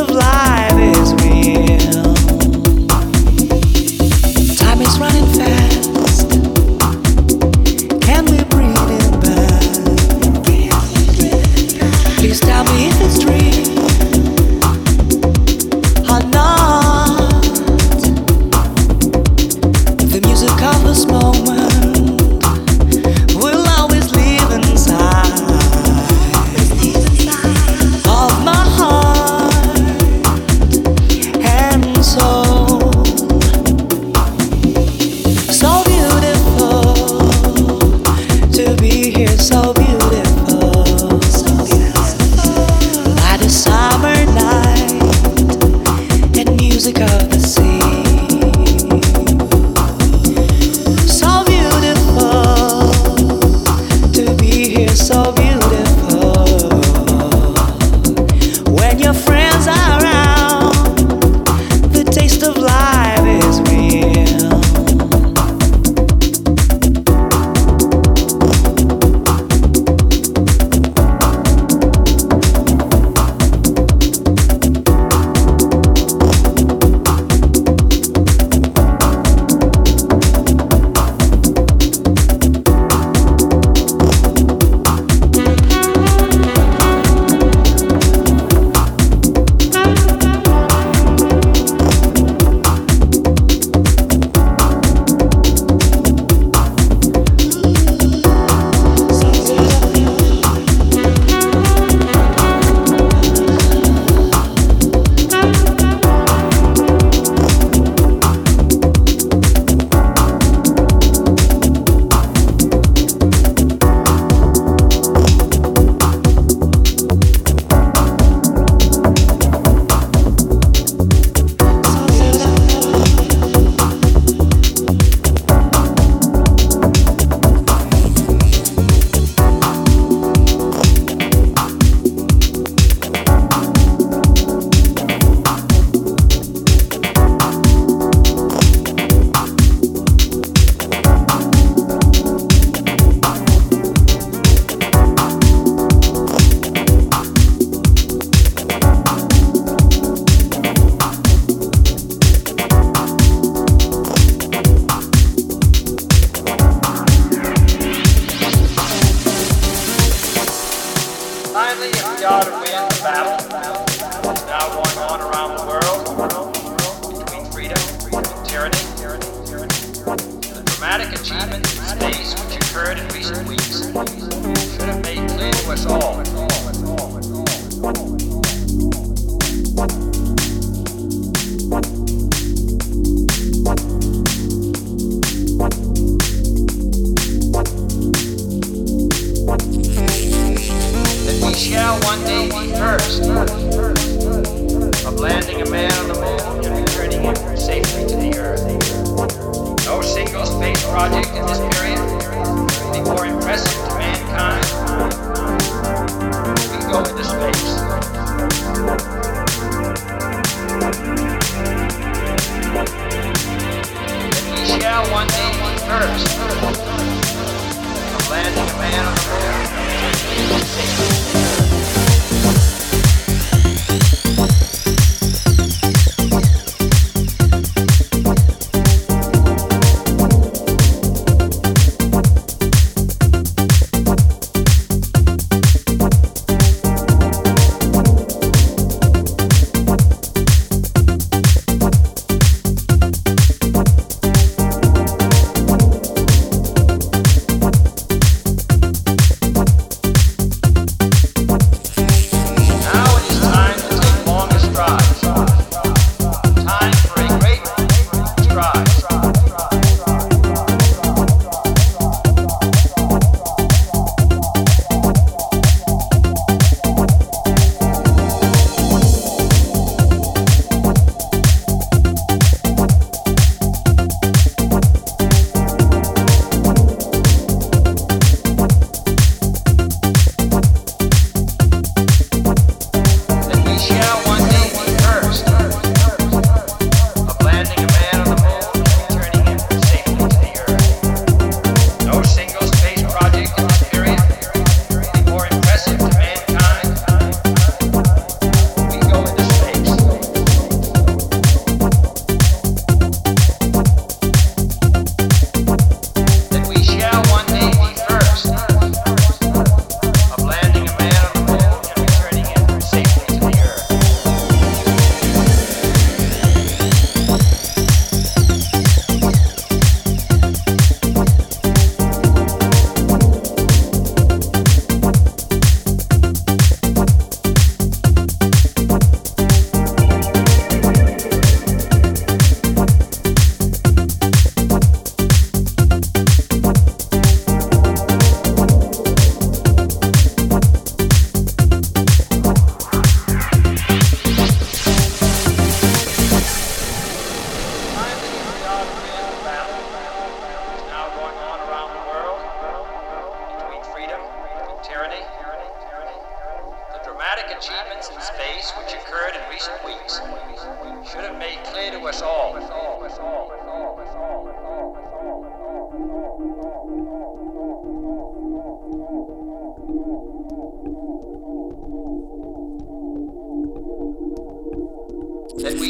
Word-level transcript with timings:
of 0.00 0.10
life 0.12 0.29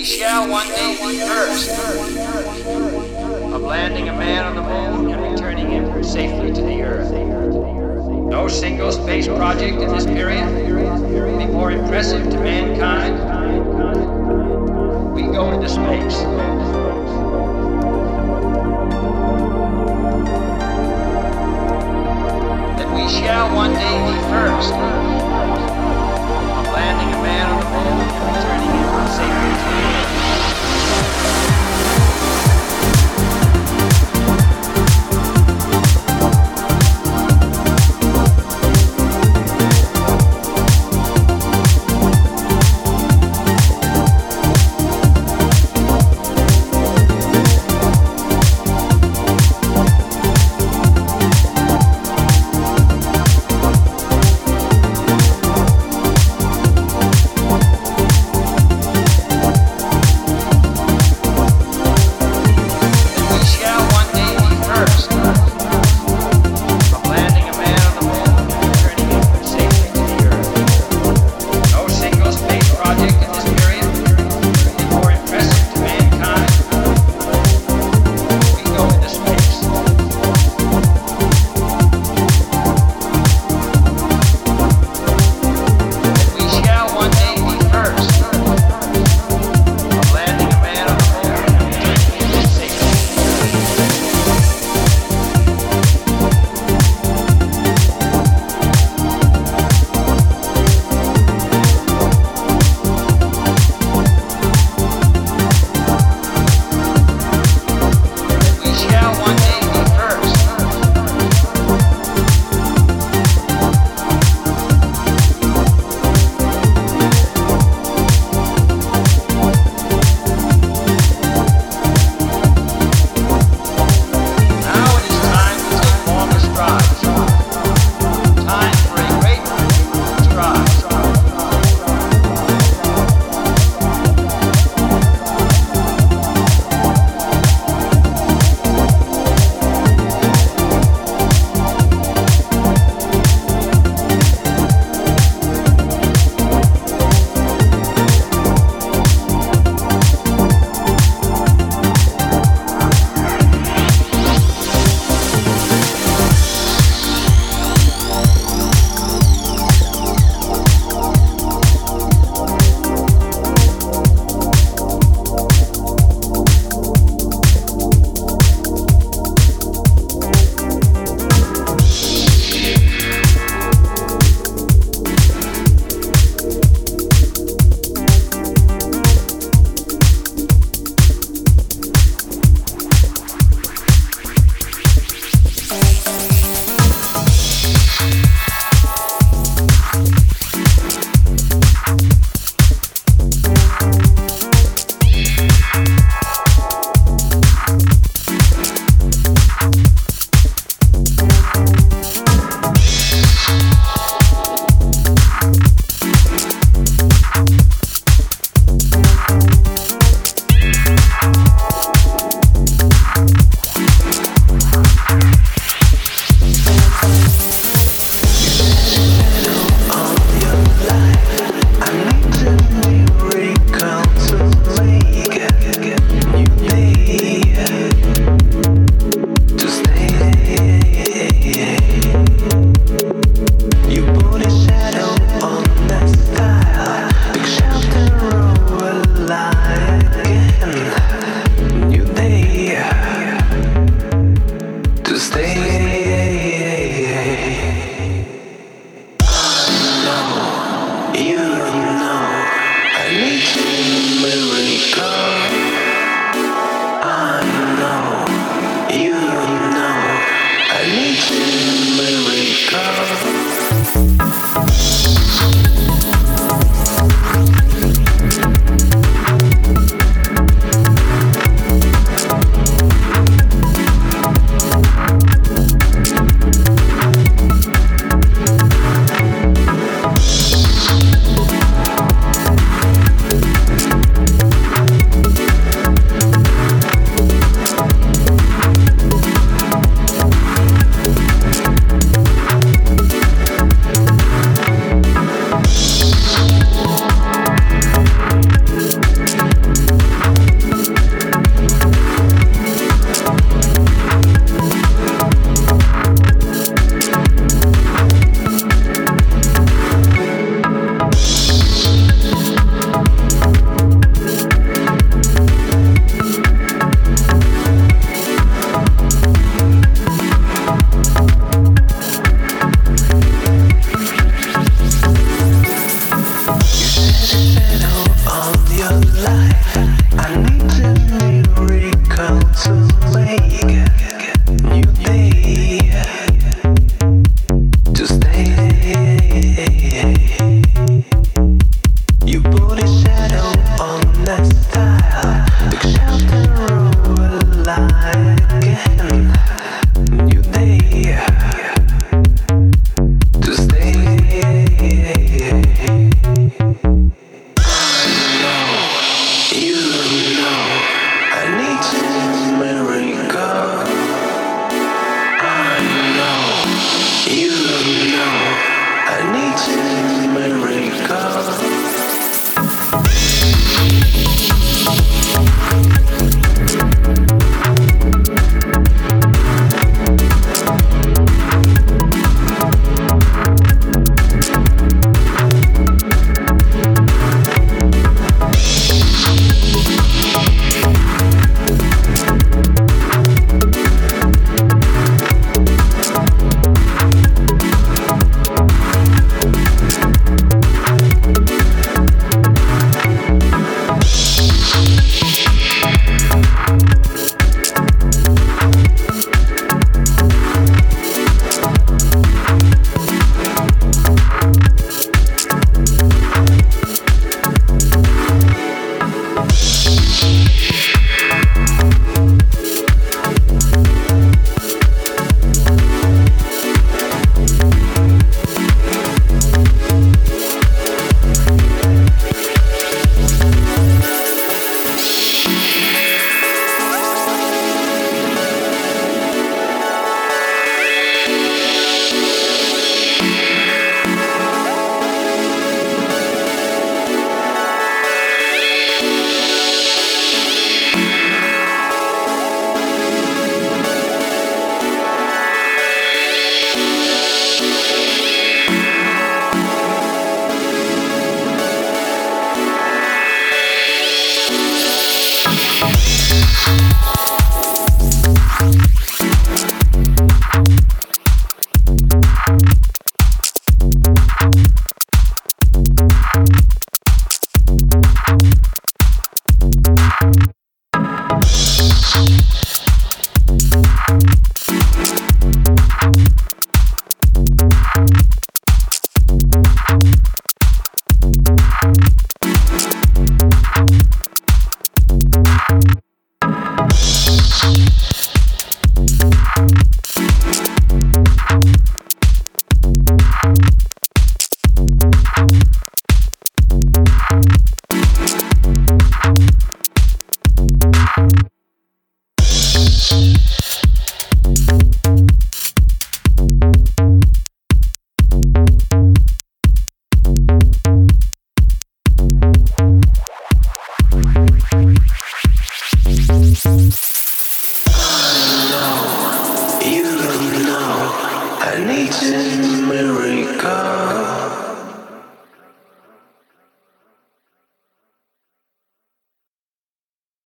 we 0.01 0.07
shall 0.07 0.49
one 0.49 0.67
day 0.69 0.97
be 0.99 1.19
first 1.19 1.69
of 3.53 3.61
landing 3.61 4.09
a 4.09 4.13
man 4.15 4.47
on 4.47 4.57
the 4.57 4.63
moon 4.63 5.11
and 5.11 5.31
returning 5.31 5.69
him 5.69 6.03
safely 6.03 6.51
to 6.51 6.63
the 6.63 6.81
earth. 6.81 7.13
No 7.13 8.49
single 8.49 8.93
space 8.93 9.27
project 9.27 9.79
in 9.79 9.91
this 9.91 10.07
period 10.07 10.47
will 11.13 11.37
be 11.37 11.45
more 11.45 11.71
impressive 11.71 12.31
to 12.31 12.39
mankind. 12.39 13.15
We 15.15 15.25
go 15.25 15.53
into 15.53 15.69
space. 15.69 16.23
That 22.79 22.91
we 22.95 23.07
shall 23.07 23.55
one 23.55 23.75
day 23.75 24.13
be 24.15 24.19
first 24.31 25.20
safety. 29.11 30.00